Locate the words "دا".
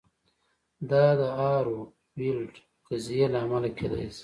0.89-1.05